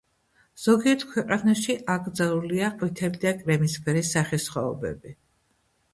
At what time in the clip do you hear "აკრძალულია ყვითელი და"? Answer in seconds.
1.95-3.35